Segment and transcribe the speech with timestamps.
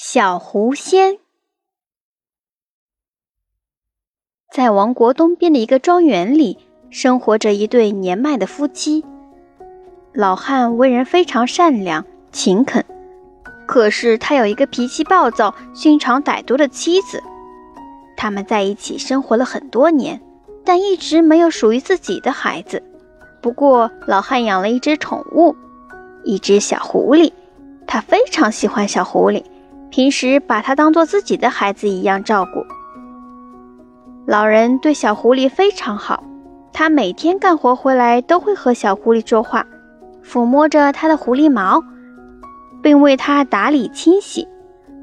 [0.00, 1.18] 小狐仙
[4.48, 6.56] 在王国东边的一个庄园里，
[6.88, 9.04] 生活着一对年迈的夫妻。
[10.12, 12.84] 老汉为人非常善良、勤恳，
[13.66, 17.20] 可是他有一个脾气暴躁、心肠歹毒的妻子。
[18.16, 20.20] 他们在一起生活了很多年，
[20.64, 22.80] 但一直没有属于自己的孩子。
[23.42, 25.56] 不过，老汉养了一只宠物，
[26.22, 27.32] 一只小狐狸，
[27.84, 29.42] 他非常喜欢小狐狸。
[29.90, 32.64] 平时把它当做自己的孩子一样照顾。
[34.26, 36.22] 老人对小狐狸非常好，
[36.72, 39.66] 他每天干活回来都会和小狐狸说话，
[40.22, 41.82] 抚摸着它的狐狸毛，
[42.82, 44.46] 并为它打理清洗，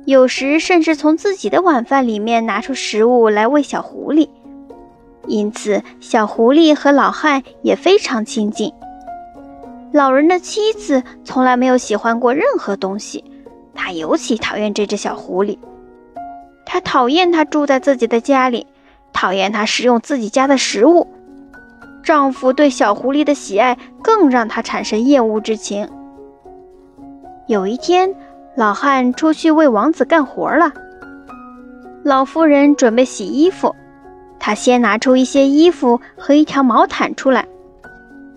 [0.06, 4.30] 有时甚至从自己的晚饭里面拿出食物来喂小狐狸。
[5.28, 8.72] 因此，小狐狸和老汉也非常亲近。
[9.92, 13.24] 老人的妻子从来没有喜欢过任何东西。
[13.76, 15.60] 她尤其讨厌这只小狐狸，
[16.66, 18.66] 她讨厌它住在自己的家里，
[19.14, 21.08] 讨厌它食用自己家的食物。
[22.04, 25.90] 丈夫对小狐狸的喜爱更让她产生厌恶之情。
[27.48, 28.16] 有一天，
[28.56, 30.72] 老汉出去为王子干活了。
[32.04, 33.76] 老妇人准备洗衣服，
[34.40, 37.48] 她先拿出一些衣服和一条毛毯出来，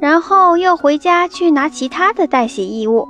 [0.01, 3.07] 然后又回家去拿其他的待洗衣物。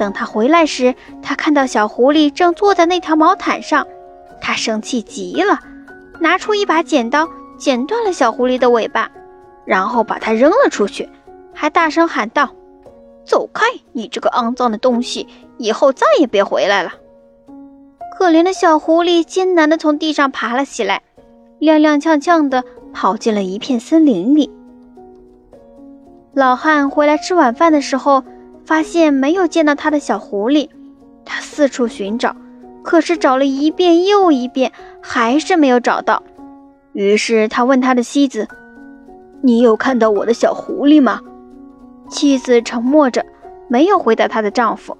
[0.00, 3.86] 等他回来时，他看到小狐狸正坐在那条毛毯上，
[4.40, 5.58] 他生气极了，
[6.20, 9.10] 拿出一把剪刀剪断了小狐狸的尾巴，
[9.66, 11.06] 然后把它扔了出去，
[11.52, 12.48] 还大声喊道
[13.28, 15.28] ：“走开，你这个肮脏的东西，
[15.58, 16.94] 以后再也别回来了！”
[18.16, 21.02] 可怜的小狐狸艰难地从地上爬了起来，
[21.60, 24.50] 踉踉跄跄地跑进了一片森林里。
[26.32, 28.24] 老汉回来吃晚饭的时候。
[28.70, 30.68] 发现没有见到他的小狐狸，
[31.24, 32.36] 他四处寻找，
[32.84, 34.70] 可是找了一遍又一遍，
[35.02, 36.22] 还是没有找到。
[36.92, 38.46] 于是他问他的妻子
[39.42, 41.20] ：“你有看到我的小狐狸吗？”
[42.08, 43.26] 妻子沉默着，
[43.66, 44.96] 没有回答她的丈夫。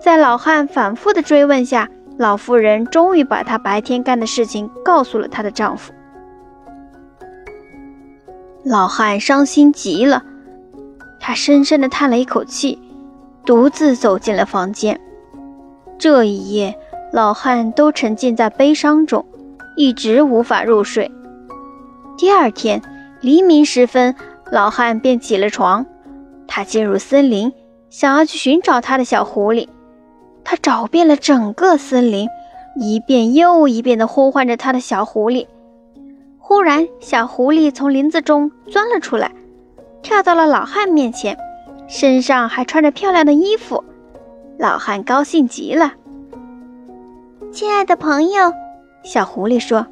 [0.00, 1.88] 在老汉反复的追问下，
[2.18, 5.92] 老妇人终于把她白天干的事情告诉了她的丈夫。
[8.64, 10.24] 老汉伤心极了。
[11.26, 12.78] 他深深地叹了一口气，
[13.46, 15.00] 独自走进了房间。
[15.96, 16.78] 这一夜，
[17.14, 19.24] 老汉都沉浸在悲伤中，
[19.74, 21.10] 一直无法入睡。
[22.18, 22.82] 第二天
[23.22, 24.14] 黎明时分，
[24.52, 25.86] 老汉便起了床，
[26.46, 27.50] 他进入森林，
[27.88, 29.66] 想要去寻找他的小狐狸。
[30.44, 32.28] 他找遍了整个森林，
[32.78, 35.46] 一遍又一遍地呼唤着他的小狐狸。
[36.38, 39.32] 忽然，小狐狸从林子中钻了出来。
[40.14, 41.36] 跳到了老汉面前，
[41.88, 43.82] 身上还穿着漂亮的衣服。
[44.60, 45.92] 老汉高兴极了。
[47.50, 48.52] 亲爱的朋友，
[49.02, 49.84] 小狐狸说：“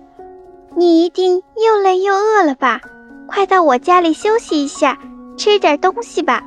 [0.79, 2.81] 你一定又累又饿了吧？
[3.27, 4.97] 快到我家里休息一下，
[5.37, 6.45] 吃点东西吧。”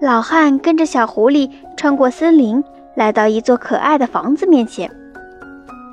[0.00, 2.62] 老汉跟着小狐狸穿过森林，
[2.94, 4.88] 来到一座可爱的房子面前。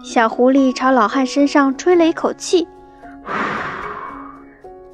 [0.04, 2.68] 小狐狸朝老汉身上吹了一口气。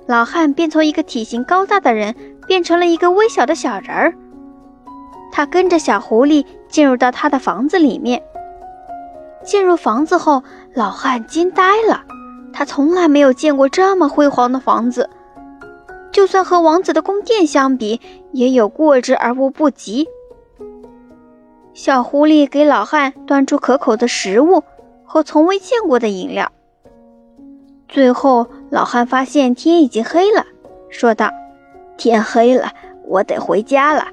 [0.08, 2.16] 老汉便从一个体型高大的人
[2.48, 4.14] 变成了一个微小的小人儿。
[5.32, 8.22] 他跟着小狐狸进入到他的房子里面。
[9.44, 12.04] 进入房子后，老汉惊呆了，
[12.54, 15.10] 他从来没有见过这么辉煌的房子，
[16.12, 18.00] 就算和王子的宫殿相比，
[18.32, 20.08] 也有过之而无不及。
[21.74, 24.64] 小狐狸给老汉端出可口的食物
[25.04, 26.52] 和从未见过的饮料。
[27.90, 30.46] 最后，老汉发现天已经黑了，
[30.90, 31.31] 说道
[31.98, 32.72] ：“天黑了，
[33.06, 34.08] 我得回家了。”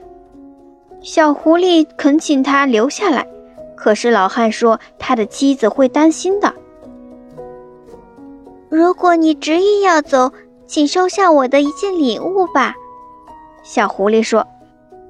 [1.01, 3.27] 小狐狸恳请他留下来，
[3.75, 6.55] 可是老汉说他的妻子会担心的。
[8.69, 10.33] 如果你执意要走，
[10.67, 12.75] 请收下我的一件礼物吧。”
[13.63, 14.47] 小狐狸说。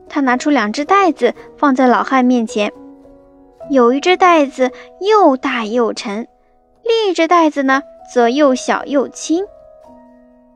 [0.09, 2.71] 他拿出两只袋子放在老汉面前，
[3.71, 6.29] 有一只袋子又大又沉，
[6.85, 7.83] 另一只袋子呢？
[8.11, 9.45] 则又小又轻，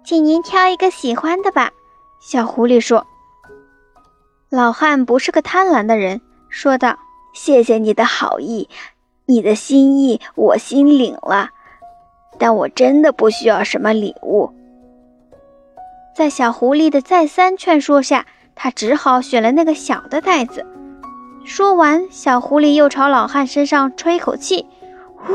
[0.04, 1.70] 请您挑一个喜欢的吧。”
[2.20, 3.06] 小狐狸说。
[4.48, 6.96] 老汉不是个贪婪的人，说道
[7.34, 8.68] ：“谢谢你的好意，
[9.26, 11.50] 你的心意我心领了，
[12.38, 14.52] 但我真的不需要什么礼物。”
[16.14, 20.64] 在小狐狸的再三劝说下，他只好选了那个小的袋子。
[21.44, 24.64] 说完，小狐狸又朝老汉身上吹口气，
[25.16, 25.34] 呼。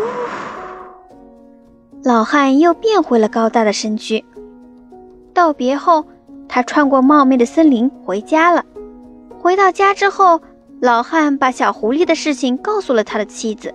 [2.03, 4.25] 老汉又变回了高大的身躯。
[5.33, 6.03] 道别后，
[6.47, 8.65] 他穿过茂密的森林回家了。
[9.39, 10.41] 回到家之后，
[10.81, 13.73] 老汉把小狐狸的事情告诉了他的妻子。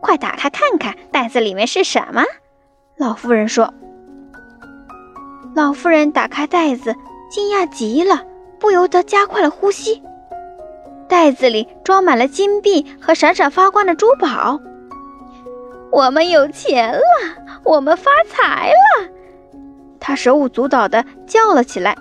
[0.00, 2.22] 快打开看看，袋子里面是什么？
[2.96, 3.72] 老妇人说。
[5.54, 6.96] 老妇人打开袋子，
[7.30, 8.24] 惊讶极了，
[8.58, 10.02] 不由得加快了呼吸。
[11.08, 14.58] 袋子里装满了金币和闪闪发光的珠宝。
[15.92, 17.00] 我们有钱了，
[17.64, 19.08] 我们发财了！
[19.98, 21.96] 他手舞足蹈地叫了起来，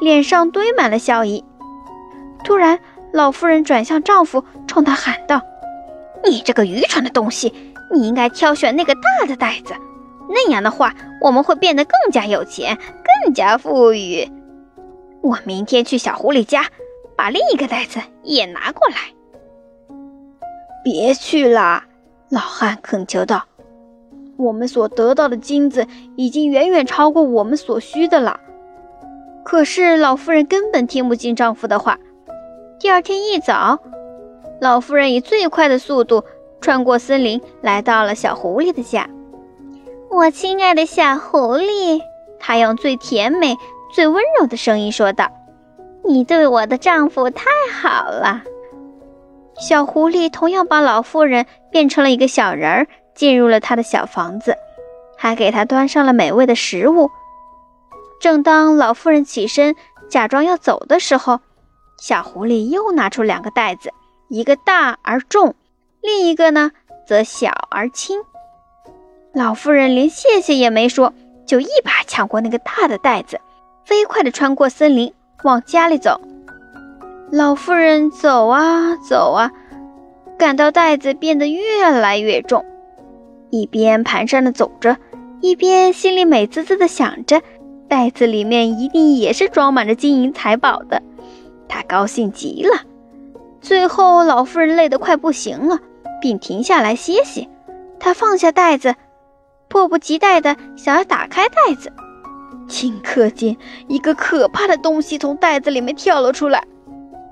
[0.00, 1.44] 脸上堆满了笑意。
[2.44, 2.78] 突然，
[3.12, 5.40] 老妇人转向丈夫，冲他喊道
[6.24, 7.52] ：“你这个愚蠢的东西，
[7.92, 9.74] 你应该挑选那个大的袋子，
[10.28, 12.76] 那样的话，我们会变得更加有钱，
[13.24, 14.30] 更加富裕。
[15.22, 16.66] 我明天去小狐狸家。”
[17.18, 18.96] 把另一个袋子也拿过来。
[20.84, 21.82] 别去了，
[22.28, 23.44] 老汉恳求道
[24.36, 25.86] ：“我们所得到的金子
[26.16, 28.40] 已经远远超过我们所需的了。”
[29.44, 31.98] 可是老妇人根本听不进丈夫的话。
[32.80, 33.78] 第二天一早，
[34.60, 36.24] 老妇人以最快的速度
[36.60, 39.08] 穿过森林，来到了小狐狸的家。
[40.10, 42.00] 我亲爱的小狐狸，
[42.40, 43.56] 她用最甜美、
[43.94, 45.30] 最温柔的声音说道。
[46.04, 48.42] 你对我的丈夫太好了。
[49.58, 54.56] 小狐狸同样把老妇人变成了一个小人儿，进入了他的小房子，
[55.16, 57.10] 还给他端上了美味的食物。
[58.20, 59.74] 正当老妇人起身
[60.08, 61.40] 假装要走的时候，
[61.98, 63.92] 小狐狸又拿出两个袋子，
[64.28, 65.54] 一个大而重，
[66.02, 66.70] 另一个呢
[67.06, 68.20] 则小而轻。
[69.32, 71.12] 老妇人连谢谢也没说，
[71.46, 73.40] 就一把抢过那个大的袋子，
[73.84, 75.12] 飞快地穿过森林。
[75.42, 76.20] 往家里走，
[77.32, 79.50] 老妇人走啊走啊，
[80.38, 82.64] 感到袋子变得越来越重，
[83.50, 84.96] 一边蹒跚的走着，
[85.40, 87.42] 一边心里美滋滋的想着，
[87.88, 91.02] 袋子里面一定也是装满着金银财宝的。
[91.68, 92.82] 她高兴极了。
[93.60, 95.80] 最后，老妇人累得快不行了，
[96.20, 97.48] 并停下来歇息。
[97.98, 98.94] 她放下袋子，
[99.68, 101.92] 迫不及待的想要打开袋子。
[102.68, 103.56] 顷刻间，
[103.88, 106.64] 一个可怕的东西从袋子里面跳了出来，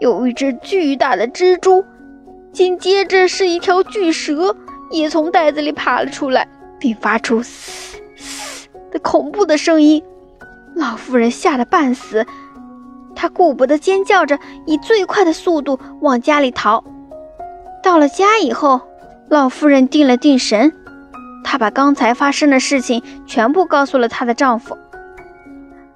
[0.00, 1.84] 有一只巨大的蜘蛛，
[2.52, 4.56] 紧接着是一条巨蛇，
[4.90, 6.46] 也从袋子里爬了出来，
[6.78, 10.02] 并发出嘶嘶的恐怖的声音。
[10.74, 12.26] 老妇人吓得半死，
[13.14, 16.82] 她顾不得尖叫着，以最快的速度往家里逃。
[17.82, 18.80] 到了家以后，
[19.28, 20.72] 老妇人定了定神，
[21.44, 24.76] 她把刚才发生的事情全部告诉了她的丈夫。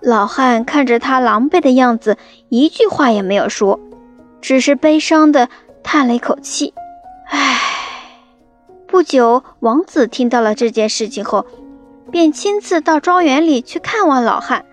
[0.01, 2.17] 老汉看着她狼狈的样子，
[2.49, 3.81] 一句话也没有说，
[4.41, 5.49] 只是悲伤的
[5.83, 6.73] 叹了一口气。
[7.27, 7.61] 唉。
[8.87, 11.47] 不久，王子听到了这件事情后，
[12.11, 14.65] 便亲自到庄园里去看望老汉，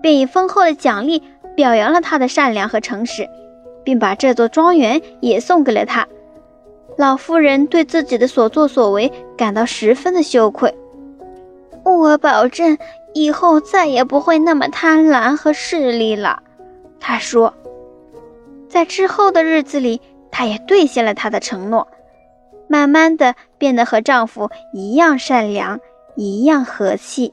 [0.00, 1.22] 便以丰厚的奖励
[1.56, 3.28] 表扬了他的善良和诚实，
[3.84, 6.06] 并把这座庄园也送给了他。
[6.96, 10.74] 老妇人对自己的所作所为感到十分的羞愧。
[11.84, 12.78] 我保证。
[13.16, 16.42] 以后再也不会那么贪婪和势利了，
[16.98, 17.54] 她说。
[18.74, 20.00] 在之后的日子里，
[20.32, 21.86] 她也兑现了她的承诺，
[22.68, 25.78] 慢慢的变得和丈夫一样善良，
[26.16, 27.32] 一样和气。